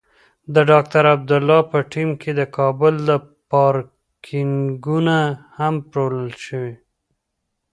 [0.53, 2.95] د ډاکټر عبدالله په ټیم کې د کابل
[3.51, 5.17] پارکېنګونه
[5.57, 6.75] هم پلورل شوي.